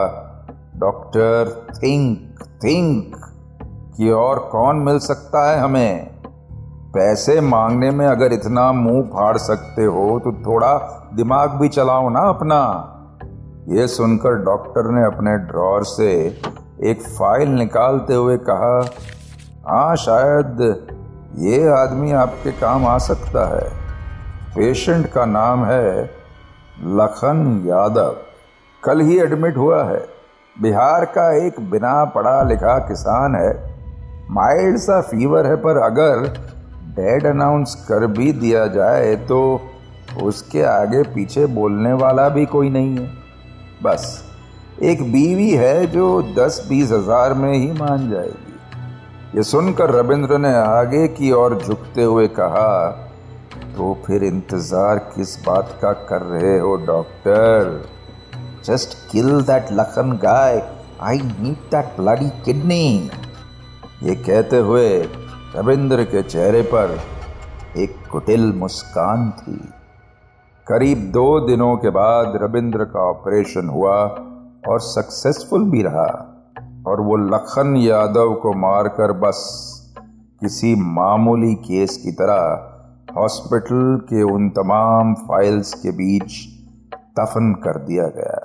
डॉक्टर 0.78 1.52
थिंक 1.74 2.44
थिंक 2.64 3.16
कि 3.98 4.10
और 4.10 4.40
कौन 4.52 4.76
मिल 4.78 5.00
सकता 5.00 5.50
है 5.52 5.60
हमें? 5.60 6.15
पैसे 6.96 7.40
मांगने 7.42 7.90
में 7.92 8.06
अगर 8.08 8.34
इतना 8.34 8.72
मुँह 8.72 9.02
फाड़ 9.06 9.38
सकते 9.38 9.86
हो 9.86 10.20
तो 10.20 10.32
थोड़ा 10.42 10.74
दिमाग 11.14 11.50
भी 11.52 11.68
चलाओ 11.70 12.10
ना 12.10 12.20
अपना। 12.30 12.60
ये 13.70 13.88
सुनकर 13.88 14.36
डॉक्टर 14.44 14.90
ने 14.92 15.04
अपने 15.06 15.38
ड्रॉर 15.48 15.84
से 15.84 16.12
एक 16.84 17.02
फ़ाइल 17.10 17.50
निकालते 17.50 18.14
हुए 18.14 18.38
कहा 18.50 18.78
हाँ 19.68 19.96
शायद 19.96 20.62
ये 21.40 21.68
आदमी 21.70 22.12
आपके 22.12 22.52
काम 22.52 22.86
आ 22.86 22.98
सकता 22.98 23.46
है। 23.48 23.70
पेशेंट 24.56 25.08
का 25.08 25.26
नाम 25.26 25.66
है 25.66 26.04
लखन 27.00 27.64
यादव। 27.68 28.16
कल 28.84 29.02
ही 29.02 29.20
एडमिट 29.20 29.58
हुआ 29.58 29.84
है। 29.84 30.04
बिहार 30.56 31.06
का 31.06 31.32
एक 31.46 31.60
बिना 31.72 32.04
पढ़ा 32.06 32.42
लिखा 32.44 32.78
किसान 32.80 33.36
है। 33.36 33.54
माइल्ड 34.32 34.78
सा 34.78 35.02
फीवर 35.02 35.46
है, 35.46 35.56
पर 35.56 35.78
अगर 35.78 36.55
डेड 36.96 37.26
अनाउंस 37.28 37.76
कर 37.88 38.06
भी 38.10 38.32
दिया 38.34 38.66
जाए 38.70 39.16
तो 39.28 39.40
उसके 40.24 40.62
आगे 40.64 41.02
पीछे 41.14 41.46
बोलने 41.54 41.94
वाला 41.96 42.28
भी 42.30 42.46
कोई 42.48 42.70
नहीं 42.70 42.98
है। 42.98 43.08
बस, 43.84 44.04
एक 44.84 45.02
बीवी 45.12 45.50
है 45.52 45.86
जो 45.88 46.22
दस 46.38 46.66
बीस 46.70 46.92
हज़ार 46.92 47.34
में 47.34 47.54
ही 47.54 47.72
मान 47.74 48.10
जाएगी। 48.10 49.38
ये 49.38 49.44
सुनकर 49.46 49.92
रविंद्र 49.92 50.38
ने 50.38 50.54
आगे 50.56 51.08
की 51.10 51.32
ओर 51.34 51.58
झुकते 51.58 52.04
हुए 52.04 52.28
कहा 52.38 52.88
तो 53.76 53.94
फिर 54.06 54.24
इंतज़ार 54.24 55.00
किस 55.16 55.38
बात 55.46 55.78
का 55.82 55.92
कर 56.10 56.22
रहे 56.24 56.58
हो, 56.60 56.76
doctor? 56.86 57.84
Just 58.66 58.94
kill 59.12 59.42
that 59.42 59.72
Lakhan 59.72 60.18
guy 60.22 60.62
I 61.02 61.18
need 61.18 61.70
that 61.72 61.96
bloody 61.98 62.30
kidney 62.46 63.10
ये 64.04 64.16
कहते 64.18 64.58
हुए 64.60 64.88
रविंद्र 65.56 66.04
के 66.04 66.22
चेहरे 66.24 66.62
पर 66.62 67.00
एक 67.78 67.96
कुटिल 68.12 68.54
मुस्कान 68.54 69.30
थी। 69.32 69.58
करीब 70.68 70.98
दो 70.98 71.40
दिनों 71.40 71.78
के 71.78 71.90
बाद 71.90 72.34
रविंद्र 72.42 72.86
का 72.86 73.00
ऑपरेशन 73.00 73.70
हुआ 73.70 73.96
और 74.68 74.80
सक्सेसफुल 74.80 75.64
भी 75.64 75.82
रहा 75.82 76.08
और 76.88 77.02
वो 77.02 77.16
लखन 77.16 77.76
यादव 77.76 78.34
को 78.34 78.54
मारकर 78.54 79.12
बस 79.12 79.40
किसी 80.42 80.76
मामूली 80.76 81.54
केस 81.56 81.98
की 81.98 82.12
तरह 82.12 83.16
हॉस्पिटल 83.18 83.98
के 84.04 84.24
उन 84.24 84.50
तमाम 84.50 85.14
फाइल्स 85.14 85.74
के 85.74 85.92
बीच 85.92 86.32
दफन 87.20 87.54
कर 87.64 87.78
दिया 87.78 88.08
गया। 88.08 88.40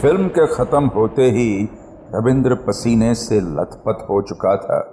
फ़िल्म 0.00 0.28
के 0.28 0.46
खत्म 0.46 0.86
होते 0.86 1.30
ही 1.30 1.68
रविंद्र 2.14 2.54
पसीने 2.54 3.14
से 3.14 3.40
लथपथ 3.40 4.06
हो 4.10 4.22
चुका 4.22 4.56
था। 4.56 4.92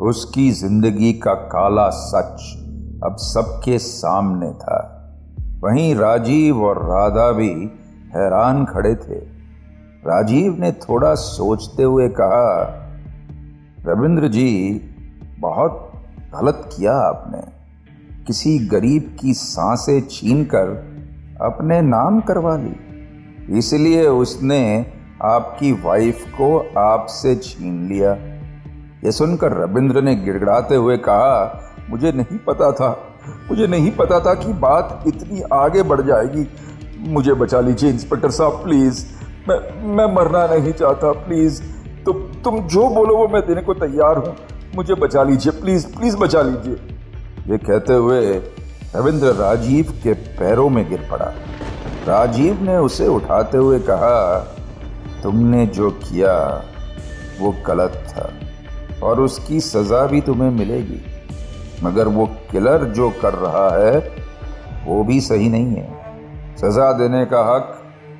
उसकी 0.00 0.50
ज़िंदगी 0.50 1.12
का 1.12 1.34
काला 1.34 1.88
सच 1.90 2.56
अब 3.04 3.16
सबके 3.16 3.78
सामने 3.78 4.52
था। 4.52 4.96
वहीं 5.64 5.94
राजीव 5.94 6.62
और 6.64 6.78
राधा 6.78 7.32
भी 7.32 7.50
हैरान 8.14 8.64
खड़े 8.64 8.94
थे। 8.94 9.18
राजीव 10.06 10.56
ने 10.58 10.72
थोड़ा 10.72 11.14
सोचते 11.14 11.82
हुए 11.82 12.08
कहा, 12.08 12.62
रविंद्र 13.86 14.28
जी, 14.28 14.80
बहुत 15.38 15.92
गलत 16.34 16.68
किया 16.76 16.92
आपने। 16.92 17.42
किसी 18.26 18.58
गरीब 18.58 19.16
की 19.20 19.34
साँसें 19.34 20.00
छीनकर 20.00 20.68
अपने 21.40 21.80
नाम 21.82 22.20
करवा 22.20 22.56
ली। 22.56 23.58
इसलिए 23.58 24.06
उसने 24.06 24.86
आपकी 25.22 25.72
वाइफ 25.72 26.24
को 26.30 26.72
आपसे 26.78 27.34
छीन 27.36 27.88
लिया। 27.88 28.10
यह 29.04 29.10
सुनकर 29.10 29.52
रविंद्र 29.52 30.02
ने 30.02 30.14
गिड़गड़ाते 30.14 30.74
हुए 30.74 30.96
कहा, 30.96 31.60
मुझे 31.90 32.12
नहीं 32.12 32.38
पता 32.38 32.72
था, 32.72 32.98
मुझे 33.50 33.66
नहीं 33.66 33.90
पता 33.90 34.20
था 34.20 34.34
कि 34.34 34.52
बात 34.52 35.04
इतनी 35.06 35.42
आगे 35.52 35.82
बढ़ 35.82 36.00
जाएगी। 36.00 36.48
मुझे 36.98 37.34
बचा 37.34 37.60
लीजिए 37.60 37.90
इंस्पेक्टर 37.90 38.30
साहब, 38.30 38.52
प्लीज़। 38.52 39.06
मैं 39.48 39.86
मैं 39.96 40.14
मरना 40.14 40.46
नहीं 40.46 40.72
चाहता, 40.72 41.12
प्लीज़। 41.12 41.62
तो 42.06 42.12
तुम 42.12 42.58
जो 42.58 42.88
बोलो 42.88 43.16
वो 43.16 43.28
मैं 43.28 43.42
देने 43.46 43.62
को 43.62 43.74
तैयार 43.74 44.16
हूँ। 44.16 44.36
मुझे 44.76 44.94
बचा 44.94 45.22
लीजिए, 45.22 45.52
प्लीज़ 45.52 45.86
प्लीज़ 45.98 46.16
बचा 46.16 46.42
लीजिए। 46.42 46.74
ये 47.46 47.58
कहते 47.58 47.94
हुए 47.94 48.20
रविंद्र 48.96 49.26
राजीव 49.26 50.00
के 50.02 50.12
पैरों 50.12 50.68
में 50.68 50.88
गिर 50.88 51.08
पड़ा। 51.10 51.32
राजीव 52.08 52.62
ने 52.62 52.76
उसे 52.76 53.06
उठाते 53.06 53.58
हुए 53.58 53.78
कहा 53.78 54.54
तुमने 55.22 55.66
जो 55.66 55.90
किया, 55.90 56.64
वो 57.40 57.54
गलत 57.66 58.06
था 58.08 58.32
और 59.06 59.20
उसकी 59.20 59.60
सजा 59.60 60.06
भी 60.06 60.20
तुम्हें 60.20 60.50
मिलेगी। 60.50 61.00
मगर 61.82 62.08
वो 62.08 62.26
किलर 62.26 62.84
जो 62.84 63.10
कर 63.10 63.34
रहा 63.34 63.70
है, 63.70 63.98
वो 64.86 65.04
भी 65.04 65.20
सही 65.20 65.48
नहीं 65.48 65.66
है। 65.66 66.00
सजा 66.56 66.92
देने 66.92 67.24
का 67.24 67.54
हक 67.54 67.76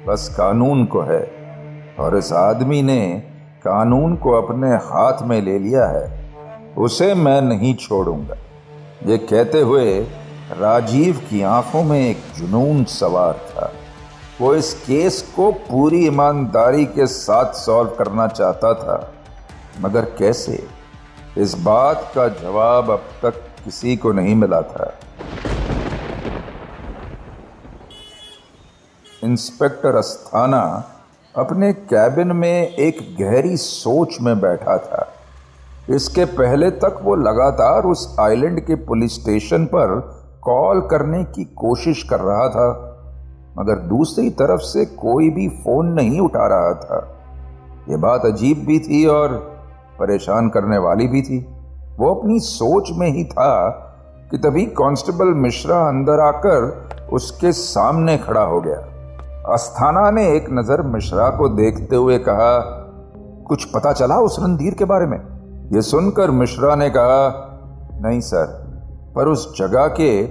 बस 0.08 0.34
कानून 0.38 0.84
को 0.84 1.00
है 1.00 1.30
और 1.98 2.18
इस 2.18 2.32
आदमी 2.32 2.82
ने 2.82 3.22
कानून 3.64 4.16
को 4.16 4.30
अपने 4.30 4.70
हाथ 4.70 5.22
में 5.22 5.42
ले 5.42 5.58
लिया 5.58 5.86
है। 5.86 6.20
उसे 6.78 7.14
मैं 7.14 7.42
नहीं 7.42 7.74
छोड़ूँगा। 7.74 8.34
ये 9.06 9.18
कहते 9.18 9.60
हुए 9.60 10.00
राजीव 10.58 11.16
की 11.30 11.42
आँखों 11.42 11.82
में 11.82 12.00
एक 12.00 12.18
जुनून 12.36 12.84
सवार 12.84 13.34
था। 13.34 13.72
वो 14.40 14.54
इस 14.54 14.74
केस 14.74 15.32
को 15.36 15.52
पूरी 15.52 16.06
ईमानदारी 16.06 16.84
के 16.84 17.06
साथ 17.06 17.52
सॉल्व 17.52 17.90
करना 17.90 18.26
चाहता 18.26 18.74
था। 18.74 19.12
मगर 19.80 20.04
कैसे? 20.04 20.68
इस 21.38 21.54
बात 21.54 22.12
का 22.14 22.28
जवाब 22.28 22.90
अब 22.90 23.02
तक 23.22 23.34
किसी 23.64 23.96
को 23.96 24.12
नहीं 24.12 24.34
मिला 24.34 24.62
था। 24.62 24.94
इंस्पेक्टर 29.24 29.96
अस्थाना 29.96 30.84
अपने 31.36 31.72
कैबिन 31.72 32.32
में 32.32 32.68
एक 32.68 33.16
गहरी 33.20 33.56
सोच 33.56 34.20
में 34.20 34.40
बैठा 34.40 34.78
था। 34.78 35.12
इसके 35.94 36.24
पहले 36.24 36.70
तक 36.70 36.98
वो 37.02 37.16
लगातार 37.16 37.82
उस 37.82 38.16
आइलैंड 38.20 38.60
के 38.60 38.74
पुलिस 38.74 39.14
स्टेशन 39.14 39.64
पर 39.64 40.00
कॉल 40.42 40.80
करने 40.80 41.24
की 41.24 41.44
कोशिश 41.44 42.02
कर 42.02 42.20
रहा 42.20 42.48
था। 42.48 42.89
मगर 43.58 43.78
दूसरी 43.78 44.30
तरफ़ 44.30 44.60
से 44.60 44.84
कोई 44.84 45.30
भी 45.30 45.48
फ़ोन 45.48 45.86
नहीं 45.86 46.20
उठा 46.20 46.46
रहा 46.46 46.74
था। 46.74 47.16
ये 47.90 47.96
बात 47.96 48.24
अजीब 48.24 48.58
भी 48.58 48.78
थी 48.78 49.06
और 49.06 49.32
परेशान 50.00 50.48
करने 50.48 50.78
वाली 50.78 51.08
भी 51.08 51.22
थी। 51.22 51.38
वो 51.98 52.14
अपनी 52.14 52.38
सोच 52.40 52.90
में 52.92 53.08
ही 53.08 53.24
था 53.24 53.68
कि 54.30 54.38
तभी 54.38 54.66
कांस्टेबल 54.66 55.26
मिश्रा 55.26 55.88
अंदर 55.88 56.20
आकर 56.20 57.08
उसके 57.12 57.52
सामने 57.52 58.18
खड़ा 58.18 58.42
हो 58.42 58.60
गया। 58.60 58.86
अस्थाना 59.52 60.10
ने 60.10 60.36
एक 60.36 60.46
नज़र 60.50 60.82
मिश्रा 60.82 61.28
को 61.30 61.48
देखते 61.48 61.96
हुए 61.96 62.18
कहा, 62.18 62.58
कुछ 63.48 63.64
पता 63.64 63.92
चला 63.92 64.16
उस 64.16 64.36
रणधीर 64.40 64.74
के 64.74 64.84
बारे 64.84 65.06
में? 65.06 65.18
यह 65.72 65.80
सुनकर 65.80 66.30
मिश्रा 66.30 66.74
ने 66.74 66.90
कहा, 66.90 67.46
नहीं 68.02 68.20
सर, 68.20 68.46
पर 69.16 69.28
उस 69.28 69.58
जगह 69.58 69.86
के 69.86 70.22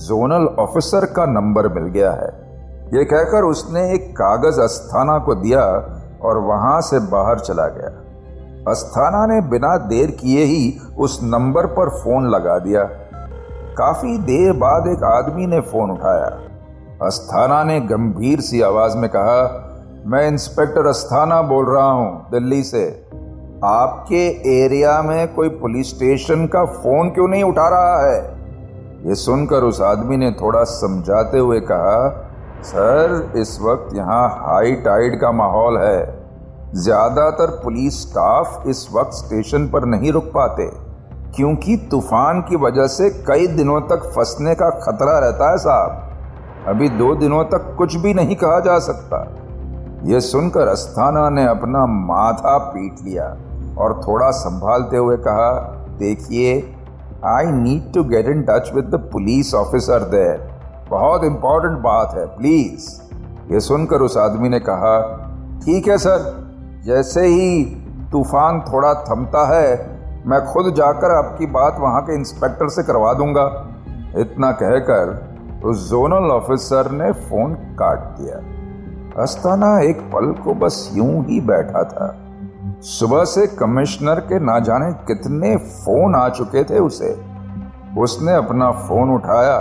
जोनल 0.00 0.46
ऑफिसर 0.58 1.04
का 1.04 1.26
नंबर 1.26 1.68
मिल 1.68 1.84
गया 1.84 2.12
है। 2.12 2.41
यह 2.94 3.02
कहकर 3.02 3.42
उसने 3.44 3.92
एक 3.92 4.12
कागज़ 4.12 4.60
अस्थाना 4.60 5.18
को 5.18 5.34
दिया 5.34 5.64
और 6.22 6.38
वहाँ 6.38 6.80
से 6.80 6.98
बाहर 6.98 7.38
चला 7.38 7.66
गया। 7.66 8.02
अस्थाना 8.70 9.26
ने 9.26 9.40
बिना 9.40 9.76
देर 9.76 10.10
किए 10.10 10.44
ही 10.44 10.78
उस 10.98 11.20
नंबर 11.22 11.66
पर 11.66 11.88
फ़ोन 11.88 12.28
लगा 12.28 12.58
दिया। 12.58 12.82
काफ़ी 13.78 14.18
देर 14.18 14.52
बाद 14.52 14.86
एक 14.86 15.04
आदमी 15.04 15.46
ने 15.46 15.60
फ़ोन 15.60 15.90
उठाया। 15.90 16.40
अस्थाना 17.06 17.64
ने 17.64 17.80
गंभीर 17.80 18.40
सी 18.40 18.60
आवाज़ 18.60 18.96
में 18.96 19.10
कहा, 19.10 19.68
मैं 20.06 20.28
इंस्पेक्टर 20.28 20.86
अस्थाना 20.86 21.42
बोल 21.42 21.66
रहा 21.66 21.90
हूँ, 21.90 22.30
दिल्ली 22.30 22.62
से। 22.62 23.06
आपके 23.64 24.26
एरिया 24.64 25.02
में 25.02 25.34
कोई 25.34 25.48
पुलिस 25.48 25.90
स्टेशन 25.90 26.46
का 26.46 26.64
फ़ोन 26.64 27.10
क्यों 27.10 27.28
नहीं 27.28 27.44
उठा 27.44 27.68
रहा 27.68 28.06
है? 28.06 28.20
ये 29.08 29.14
सुनकर 29.14 29.56
उस 29.56 29.80
आदमी 29.80 30.16
ने 30.16 30.30
थोड़ा 30.30 30.64
समझाते 30.64 31.38
हुए 31.38 31.60
कहा 31.60 32.28
सर, 32.64 33.32
इस 33.36 33.58
वक्त 33.62 33.94
यहाँ 33.96 34.28
हाई 34.30 34.72
टाइड 34.82 35.20
का 35.20 35.30
माहौल 35.32 35.78
है। 35.78 36.22
ज़्यादातर 36.74 37.50
पुलिस 37.64 38.00
स्टाफ 38.02 38.66
इस 38.66 38.86
वक्त 38.92 39.12
स्टेशन 39.14 39.66
पर 39.68 39.84
नहीं 39.86 40.12
रुक 40.12 40.30
पाते, 40.34 40.66
क्योंकि 41.36 41.76
तूफ़ान 41.90 42.40
की 42.40 42.56
वजह 42.58 42.86
से 42.88 43.10
कई 43.26 43.46
दिनों 43.48 43.80
तक 43.88 44.10
फंसने 44.16 44.54
का 44.54 44.70
खतरा 44.80 45.18
रहता 45.18 45.50
है 45.50 45.58
साहब। 45.58 46.68
अभी 46.68 46.88
दो 46.98 47.14
दिनों 47.16 47.42
तक 47.46 47.74
कुछ 47.78 47.96
भी 47.96 48.14
नहीं 48.14 48.36
कहा 48.36 48.60
जा 48.60 48.78
सकता। 48.80 49.20
यह 50.04 50.20
सुनकर 50.20 50.68
अस्थाना 50.68 51.28
ने 51.30 51.46
अपना 51.46 51.84
माथा 51.86 52.56
पीट 52.68 53.04
लिया 53.04 53.26
और 53.78 54.00
थोड़ा 54.02 54.30
संभालते 54.36 54.96
हुए 54.96 55.16
कहा, 55.18 55.50
देखिए 55.98 56.56
I 57.26 57.52
need 57.52 57.92
to 57.94 58.04
get 58.06 58.28
in 58.28 58.42
touch 58.42 58.72
with 58.74 58.84
the 58.86 59.08
police 59.12 59.54
officer 59.54 60.08
there 60.10 60.50
बहुत 60.92 61.24
इंपॉर्टेंट 61.24 61.78
बात 61.78 62.14
है 62.14 62.26
प्लीज़ 62.26 62.90
ये 63.52 63.60
सुनकर 63.60 64.00
उस 64.00 64.16
आदमी 64.16 64.48
ने 64.48 64.60
कहा, 64.60 65.00
ठीक 65.64 65.88
है 65.88 65.98
सर, 65.98 66.20
जैसे 66.84 67.26
ही 67.26 67.64
तूफ़ान 68.12 68.60
थोड़ा 68.60 68.94
थमता 68.94 69.46
है, 69.46 69.68
मैं 70.26 70.40
खुद 70.46 70.72
जाकर 70.74 71.14
आपकी 71.16 71.46
बात 71.46 71.76
वहाँ 71.80 72.02
के 72.02 72.14
इंस्पेक्टर 72.14 72.68
से 72.68 72.82
करवा 72.82 73.12
दूँगा. 73.12 73.44
इतना 74.18 74.50
कहकर 74.52 75.60
उस 75.64 75.88
जोनल 75.90 76.30
ऑफिसर 76.30 76.90
ने 76.90 77.12
फ़ोन 77.12 77.54
काट 77.54 77.98
दिया। 78.18 78.36
अस्ताना 79.22 79.78
एक 79.80 80.00
पल 80.12 80.32
को 80.44 80.54
बस 80.54 80.90
यूँ 80.94 81.24
ही 81.24 81.40
बैठा 81.40 81.84
था। 81.84 82.14
सुबह 82.80 83.24
से 83.24 83.46
कमिश्नर 83.46 84.20
के 84.20 84.38
ना 84.38 84.58
जाने 84.58 84.92
कितने 85.06 85.56
फ़ोन 85.56 86.14
आ 86.14 86.28
चुके 86.28 86.64
थे 86.64 86.78
उसे। 86.78 87.14
उसने 87.98 88.34
अपना 88.34 88.70
फ़ोन 88.70 89.10
उठाया 89.10 89.58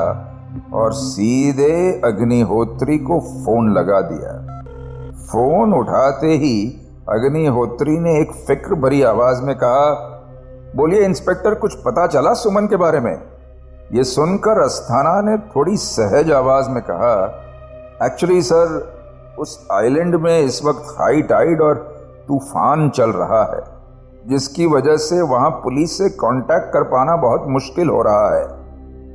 और 0.74 0.94
सीधे 0.94 2.02
अग्निहोत्री 2.06 2.98
को 2.98 3.20
फ़ोन 3.20 3.74
लगा 3.74 4.02
दिया। 4.02 4.62
फ़ोन 5.12 5.74
उठाते 5.74 6.28
ही 6.28 6.78
अग्निहोत्री 7.10 8.00
ने 8.00 8.20
एक 8.20 8.32
फ़िक्र 8.32 8.76
भरी 8.76 9.02
आवाज़ 9.02 9.42
में 9.42 9.56
कहा, 9.56 10.08
बोलिए, 10.76 11.06
इंस्पेक्टर, 11.06 11.56
कुछ 11.56 11.76
पता 11.76 12.08
चला 12.08 12.34
सुमन 12.34 12.68
के 12.68 12.76
बारे 12.76 13.00
में? 13.00 13.22
यह 13.94 14.04
सुनकर 14.04 14.60
अस्थाना 14.60 15.22
ने 15.22 15.38
थोड़ी 15.38 15.78
सहज 15.78 16.32
आवाज़ 16.32 16.70
में 16.70 16.84
कहा, 16.84 17.42
एक्चुअली 18.06 18.42
सर, 18.42 18.94
उस 19.40 19.68
आइलैंड 19.72 20.16
में 20.16 20.40
इस 20.40 20.66
वक्त 20.66 20.96
हाई 21.00 21.22
टाइड 21.22 21.62
और 21.62 21.76
तूफ़ान 22.28 22.90
चल 22.90 23.10
रहा 23.10 23.44
है, 23.56 23.64
जिसकी 24.30 24.66
वजह 24.66 24.98
से 24.98 25.22
वहाँ 25.22 25.50
पुलिस 25.50 25.98
से 25.98 26.10
कांटेक्ट 26.10 26.74
कर 26.74 26.84
पाना 26.84 27.16
बहुत 27.16 27.46
मुश्किल 27.48 27.90
हो 27.90 28.02
रहा 28.02 28.36
है। 28.36 28.61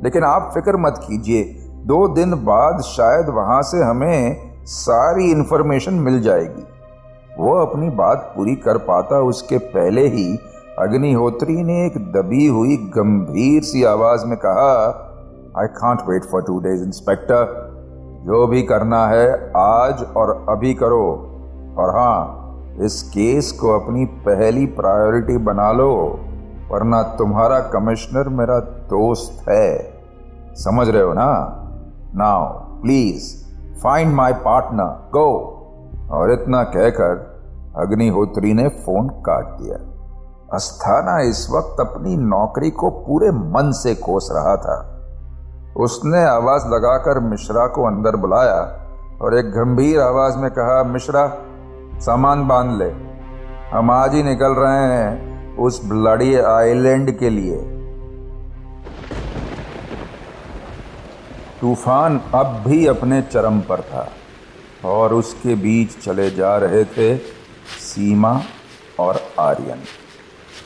लेकिन 0.05 0.25
आप 0.25 0.51
फ़िक्र 0.55 0.77
मत 0.77 1.01
कीजिए, 1.01 1.43
दो 1.87 2.07
दिन 2.09 2.35
बाद 2.45 2.81
शायद 2.81 3.29
वहाँ 3.29 3.63
से 3.63 3.83
हमें 3.83 4.65
सारी 4.67 5.31
इंफॉर्मेशन 5.31 5.95
मिल 5.95 6.21
जाएगी। 6.23 6.65
वो 7.39 7.55
अपनी 7.57 7.91
बात 7.91 8.33
पूरी 8.37 8.55
कर 8.57 8.79
पाता 8.79 9.21
उसके 9.21 9.59
पहले 9.59 10.07
ही 10.09 10.39
अग्निहोत्री 10.79 11.63
ने 11.63 11.85
एक 11.87 11.99
दबी 12.13 12.47
हुई 12.47 12.77
गंभीर 12.77 13.63
सी 13.63 13.85
आवाज़ 13.85 14.25
में 14.27 14.37
कहा 14.39 14.73
I 15.59 15.67
can't 15.67 16.01
wait 16.09 16.25
for 16.25 16.43
two 16.43 16.59
days 16.61 16.83
inspector 16.83 17.65
जो 18.27 18.47
भी 18.47 18.63
करना 18.63 19.07
है, 19.07 19.53
आज 19.57 20.03
और 20.17 20.47
अभी 20.49 20.75
करो। 20.75 21.07
और 21.79 21.91
हाँ 21.97 22.79
इस 22.83 23.03
केस 23.03 23.51
को 23.53 23.79
अपनी 23.81 24.05
पहली 24.27 24.67
प्रायोरिटी 24.67 25.37
बना 25.37 25.71
लो। 25.73 25.91
वरना 26.71 27.03
तुम्हारा 27.03 27.61
कमिश्नर 27.61 28.29
मेरा 28.29 28.61
दोस्त 28.61 29.49
है। 29.49 29.95
समझ 30.55 30.89
रहे 30.89 31.03
हो 31.03 31.13
ना? 31.13 31.63
Now 32.15 32.45
please 32.83 33.47
find 33.83 34.15
my 34.15 34.33
partner 34.33 35.09
go 35.09 35.53
और 36.11 36.33
इतना 36.33 36.63
कहकर 36.63 37.37
अग्निहोत्री 37.79 38.55
ने 38.55 38.69
फ़ोन 38.69 39.09
काट 39.09 39.45
दिया। 39.45 39.77
अस्थाना 40.55 41.21
इस 41.21 41.49
वक्त 41.51 41.77
अपनी 41.81 42.17
नौकरी 42.17 42.71
को 42.71 42.91
पूरे 42.91 43.31
मन 43.31 43.73
से 43.73 43.95
कोस 43.95 44.29
रहा 44.33 44.57
था। 44.57 44.93
उसने 45.77 46.25
आवाज़ 46.25 46.67
लगाकर 46.67 47.21
मिश्रा 47.21 47.67
को 47.67 47.87
अंदर 47.87 48.17
बुलाया 48.17 48.87
और 49.23 49.39
एक 49.39 49.47
गंभीर 49.47 50.01
आवाज़ 50.01 50.39
में 50.39 50.51
कहा, 50.51 50.83
मिश्रा, 50.83 51.33
सामान 52.01 52.49
बाँध 52.49 52.71
ले। 52.71 52.93
हम 53.73 53.91
आज 53.91 54.15
ही 54.15 54.23
निकल 54.23 54.53
रहे 54.53 54.85
हैं। 54.85 55.26
उस 55.59 55.81
ब्लडी 55.85 56.35
आइलैंड 56.37 57.11
के 57.19 57.31
लिए। 57.31 57.57
तूफ़ान 61.61 62.21
अब 62.35 62.63
भी 62.67 62.87
अपने 62.87 63.21
चरम 63.23 63.61
पर 63.61 63.81
था 63.83 64.09
और 64.85 65.15
उसके 65.15 65.55
बीच 65.55 65.97
चले 65.99 66.31
जा 66.31 66.57
रहे 66.57 66.85
थे 66.87 67.17
सीमा 67.81 68.41
और 69.01 69.21
आर्यन। 69.41 69.83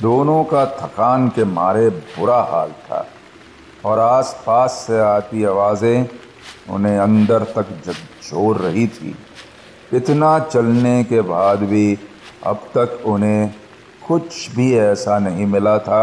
दोनों 0.03 0.43
का 0.45 0.65
थकान 0.77 1.29
के 1.29 1.45
मारे 1.45 1.89
बुरा 1.91 2.41
हाल 2.43 2.71
था 2.83 3.07
और 3.85 3.99
आसपास 3.99 4.85
से 4.87 4.99
आती 5.01 5.45
आवाज़ें 5.45 6.09
उन्हें 6.71 6.99
अंदर 6.99 7.45
तक 7.55 7.71
झकझोर 7.77 8.57
रही 8.57 8.87
थी। 8.89 9.15
इतना 9.93 10.39
चलने 10.41 11.03
के 11.05 11.21
बाद 11.21 11.63
भी 11.65 11.99
अब 12.47 12.69
तक 12.75 13.03
उन्हें 13.07 13.55
कुछ 14.11 14.51
भी 14.51 14.73
ऐसा 14.75 15.19
नहीं 15.19 15.47
मिला 15.47 15.79
था 15.79 16.03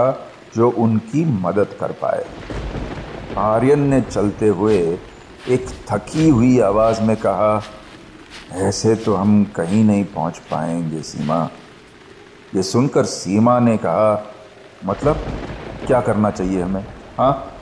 जो 0.55 0.69
उनकी 0.69 1.23
मदद 1.41 1.75
कर 1.79 1.91
पाए। 2.01 2.25
आर्यन 3.37 3.79
ने 3.79 4.01
चलते 4.01 4.47
हुए 4.47 4.77
एक 5.47 5.65
थकी 5.89 6.27
हुई 6.29 6.59
आवाज़ 6.59 7.01
में 7.01 7.15
कहा, 7.17 7.61
ऐसे 8.51 8.95
तो 8.95 9.15
हम 9.15 9.43
कहीं 9.55 9.83
नहीं 9.83 10.03
पहुँच 10.05 10.37
पाएँगे, 10.51 11.01
सीमा। 11.01 11.49
ये 12.55 12.63
सुनकर 12.63 13.05
सीमा 13.05 13.59
ने 13.59 13.75
कहा 13.77 14.33
मतलब 14.85 15.25
क्या 15.87 16.01
करना 16.01 16.31
चाहिए 16.31 16.61
हमें 16.61 16.85
हाँ? 17.17 17.53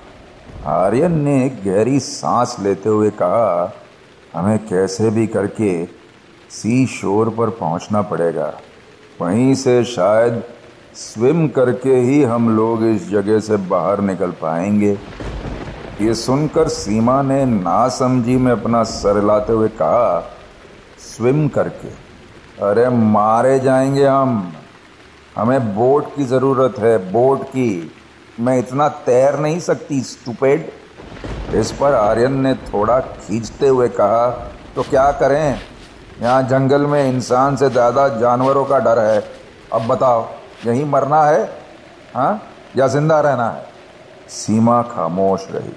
आर्यन 0.65 1.19
ने 1.21 1.49
गहरी 1.65 1.99
सांस 1.99 2.55
लेते 2.59 2.89
हुए 2.89 3.09
कहा, 3.11 3.73
हमें 4.33 4.57
कैसे 4.67 5.09
भी 5.09 5.27
करके 5.27 5.85
सी 6.49 6.85
शोर 6.87 7.29
पर 7.29 7.49
पहुँचना 7.49 8.01
पड़ेगा। 8.01 8.53
वहीं 9.21 9.53
से 9.55 9.83
शायद 9.83 10.43
स्विम 10.95 11.47
करके 11.47 11.95
ही 11.95 12.23
हम 12.23 12.49
लोग 12.55 12.83
इस 12.83 13.09
जगह 13.09 13.39
से 13.39 13.57
बाहर 13.57 13.99
निकल 13.99 14.31
पाएँगे। 14.31 14.97
ये 16.01 16.13
सुनकर 16.13 16.67
सीमा 16.67 17.21
ने 17.21 17.45
नासमझी 17.45 18.35
में 18.35 18.51
अपना 18.51 18.83
सर 18.83 19.21
लाते 19.23 19.53
हुए 19.53 19.67
कहा, 19.67 20.19
स्विम 20.99 21.47
करके? 21.47 21.87
अरे 22.61 22.89
मारे 22.89 23.59
जाएँगे 23.59 24.05
हम। 24.05 24.53
हमें 25.35 25.75
बोट 25.75 26.15
की 26.15 26.23
ज़रूरत 26.23 26.79
है, 26.79 26.97
बोट 27.11 27.43
की। 27.43 27.91
मैं 28.39 28.57
इतना 28.59 28.87
तैर 28.87 29.39
नहीं 29.39 29.59
सकती, 29.59 29.99
स्टूपेड. 30.01 30.69
इस 31.55 31.71
पर 31.71 31.93
आर्यन 31.93 32.33
ने 32.33 32.53
थोड़ा 32.53 32.99
खींचते 32.99 33.67
हुए 33.67 33.87
कहा 33.89 34.29
तो 34.75 34.83
क्या 34.83 35.11
करें? 35.11 35.59
यहाँ 36.21 36.41
जंगल 36.43 36.81
में 36.81 37.03
इंसान 37.05 37.55
से 37.55 37.69
ज़्यादा 37.69 38.07
जानवरों 38.09 38.65
का 38.65 38.79
डर 38.79 38.99
है। 38.99 39.23
अब 39.73 39.87
बताओ, 39.87 40.27
यहीं 40.65 40.85
मरना 40.85 41.23
है? 41.23 41.43
हाँ? 42.13 42.41
या 42.77 42.87
ज़िंदा 42.87 43.19
रहना 43.21 43.49
है? 43.49 43.63
सीमा 44.29 44.81
खामोश 44.85 45.47
रही। 45.51 45.73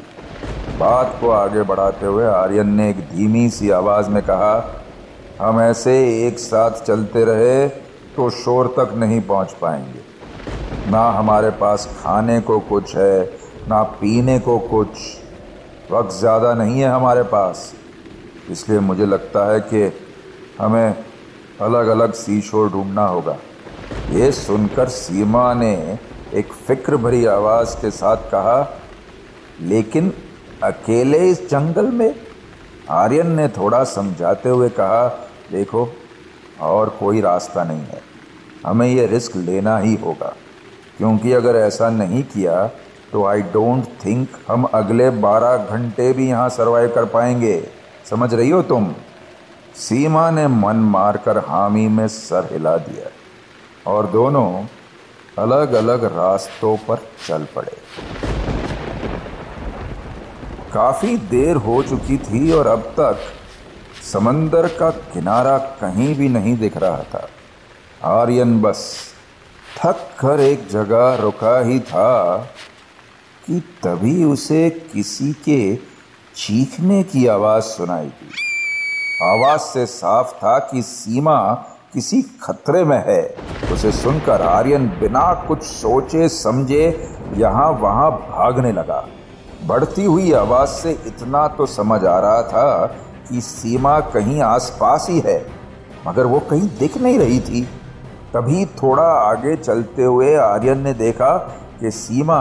बात 0.79 1.17
को 1.21 1.31
आगे 1.31 1.63
बढ़ाते 1.63 2.07
हुए 2.07 2.27
आर्यन 2.27 2.69
ने 2.71 2.89
एक 2.91 3.01
धीमी 3.09 3.49
सी 3.51 3.71
आवाज़ 3.71 4.09
में 4.09 4.23
कहा, 4.23 4.55
हम 5.41 5.61
ऐसे 5.61 5.93
एक 6.27 6.39
साथ 6.39 6.85
चलते 6.85 7.25
रहे 7.25 7.69
तो 8.17 8.29
शोर 8.33 8.75
तक 8.79 8.95
नहीं 8.97 9.21
पहुँच 9.21 9.53
पाएँगे। 9.53 10.91
ना 10.91 11.09
हमारे 11.11 11.51
पास 11.51 11.87
खाने 11.99 12.41
को 12.41 12.59
कुछ 12.61 12.97
है, 12.97 13.23
ना 13.69 13.83
पीने 13.83 14.39
को 14.39 14.59
कुछ। 14.69 14.89
वक्त 15.91 16.13
ज़्यादा 16.15 16.53
नहीं 16.55 16.81
है 16.81 16.89
हमारे 16.89 17.23
पास। 17.25 17.73
इसलिए 18.51 18.81
मुझे 18.81 19.07
लगता 19.07 19.45
है 19.53 19.61
कि 19.63 19.87
हमें 20.59 21.05
अलग 21.61 21.89
अलग 21.89 22.13
सी 22.15 22.41
शोर 22.41 22.71
ढूंढना 22.71 23.05
होगा। 23.07 23.37
ये 24.11 24.31
सुनकर 24.33 24.89
सीमा 24.89 25.53
ने 25.55 25.99
एक 26.35 26.53
फ़िक्र 26.67 26.97
भरी 26.97 27.25
आवाज़ 27.27 27.77
के 27.77 27.91
साथ 27.91 28.31
कहा, 28.31 28.81
लेकिन 29.61 30.13
अकेले 30.65 31.19
इस 31.31 31.49
जंगल 31.51 31.91
में? 31.93 32.15
आर्यन 32.91 33.31
ने 33.31 33.49
थोड़ा 33.51 33.83
समझाते 33.87 34.49
हुए 34.49 34.69
कहा, 34.71 35.07
देखो, 35.53 35.89
और 36.61 36.89
कोई 37.01 37.21
रास्ता 37.21 37.65
नहीं 37.65 37.85
है। 37.85 38.01
हमें 38.67 38.87
यह 38.89 39.07
रिस्क 39.07 39.37
लेना 39.37 39.77
ही 39.79 39.95
होगा, 39.97 40.35
क्योंकि 40.99 41.33
अगर 41.33 41.57
ऐसा 41.57 41.91
नहीं 41.91 42.23
किया 42.25 42.67
तो 43.13 43.25
आई 43.25 43.43
डोंट 43.51 43.85
थिंक 44.05 44.29
हम 44.49 44.65
अगले 44.65 45.09
बारह 45.11 45.57
घंटे 45.67 46.13
भी 46.13 46.29
यहाँ 46.29 46.49
सर्वाइव 46.51 46.93
कर 46.95 47.05
पाएँगे। 47.07 47.61
समझ 48.11 48.33
रही 48.35 48.51
हो 48.51 48.63
तुम? 48.65 48.95
सीमा 49.79 50.31
ने 50.31 50.47
मन 50.47 50.77
मारकर 50.77 51.39
हामी 51.39 51.89
में 51.89 52.09
सर 52.09 52.49
हिला 52.53 52.77
दिया 52.77 53.11
और 53.93 54.07
दोनों 54.07 54.65
अलग 55.39 55.73
अलग 55.73 56.05
रास्तों 56.05 56.77
पर 56.77 56.97
चल 57.27 57.47
पड़े। 57.57 57.77
काफ़ी 60.73 61.17
देर 61.17 61.57
हो 61.57 61.83
चुकी 61.83 62.19
थी 62.19 62.51
और 62.53 62.67
अब 62.67 62.81
तक 62.99 63.19
समंदर 64.13 64.67
का 64.69 64.91
किनारा 64.91 65.59
कहीं 65.59 66.15
भी 66.15 66.29
नहीं 66.29 66.57
दिख 66.59 66.77
रहा 66.77 67.03
था। 67.03 67.29
आर्यन 68.05 68.61
बस 68.63 68.95
थक 69.79 70.09
कर 70.21 70.41
एक 70.41 70.69
जगह 70.69 71.15
रुका 71.15 71.59
ही 71.61 71.81
था 71.81 72.37
कि 73.47 73.61
तभी 73.61 74.25
उसे 74.25 74.69
किसी 74.93 75.33
के 75.33 75.77
चीखने 76.37 77.03
की 77.03 77.27
आवाज़ 77.27 77.65
सुनाई 77.65 78.07
दी। 78.07 78.48
आवाज़ 79.23 79.61
से 79.61 79.85
साफ़ 79.87 80.33
था 80.33 80.59
कि 80.59 80.81
सीमा 80.83 81.39
किसी 81.95 82.21
खतरे 82.43 82.83
में 82.85 82.99
है। 83.07 83.23
उसे 83.73 83.91
सुनकर 83.93 84.43
आर्यन 84.43 84.87
बिना 85.01 85.33
कुछ 85.49 85.63
सोचे, 85.63 86.29
समझे, 86.29 86.85
यहाँ 87.37 87.71
वहाँ 87.73 88.11
भागने 88.11 88.73
लगा। 88.73 89.05
बढ़ती 89.67 90.05
हुई 90.05 90.33
आवाज़ 90.33 90.69
से 90.71 90.91
इतना 91.07 91.47
तो 91.49 91.67
समझ 91.67 92.05
आ 92.05 92.19
रहा 92.19 92.43
था 92.43 92.87
कि 93.29 93.41
सीमा 93.41 93.99
कहीं 94.01 94.41
आसपास 94.43 95.07
ही 95.11 95.19
है, 95.21 95.39
मगर 96.07 96.27
वो 96.27 96.41
कहीं 96.41 96.69
दिख 96.79 96.97
नहीं 96.97 97.19
रही 97.19 97.41
थी। 97.41 97.63
तभी 98.35 98.65
थोड़ा 98.83 99.03
आगे 99.03 99.57
चलते 99.57 100.05
हुए 100.05 100.35
आर्यन 100.37 100.79
ने 100.79 100.93
देखा 100.95 101.37
कि 101.81 101.91
सीमा 101.91 102.41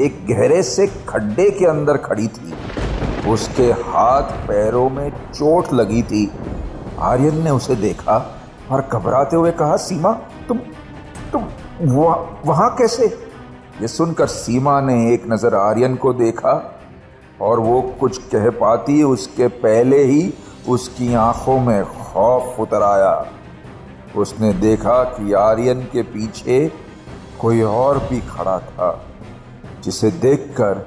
एक 0.00 0.26
गहरे 0.26 0.62
से 0.62 0.86
खड्डे 1.08 1.50
के 1.50 1.66
अंदर 1.66 1.96
खड़ी 1.98 2.28
थी। 2.28 2.52
उसके 3.28 3.70
हाथ 3.86 4.30
पैरों 4.48 4.88
में 4.90 5.10
चोट 5.10 5.72
लगी 5.72 6.02
थी। 6.02 6.30
आर्यन 6.98 7.42
ने 7.44 7.50
उसे 7.50 7.74
देखा 7.76 8.16
और 8.70 8.80
घबराते 8.82 9.36
हुए 9.36 9.50
कहा 9.52 9.76
सीमा 9.76 10.12
तुम 10.48 10.58
तुम 11.32 11.44
वह, 11.82 12.14
वहाँ 12.46 12.74
कैसे? 12.76 13.06
ये 13.80 13.88
सुनकर 13.88 14.26
सीमा 14.26 14.80
ने 14.80 15.14
एक 15.14 15.24
नज़र 15.30 15.54
आर्यन 15.54 15.94
को 15.96 16.12
देखा 16.12 16.54
और 17.40 17.60
वो 17.60 17.80
कुछ 18.00 18.18
कह 18.28 18.48
पाती 18.50 19.02
उसके 19.02 19.48
पहले 19.48 20.02
ही 20.04 20.32
उसकी 20.68 21.14
आँखों 21.14 21.58
में 21.60 21.84
खौफ 21.84 22.60
उतर 22.60 22.82
आया। 22.82 23.14
उसने 24.16 24.52
देखा 24.52 25.02
कि 25.04 25.32
आर्यन 25.32 25.82
के 25.82 26.02
पीछे 26.02 26.66
कोई 27.40 27.62
और 27.62 27.98
भी 27.98 28.20
खड़ा 28.20 28.58
था 28.58 28.90
जिसे 29.84 30.10
देखकर 30.10 30.86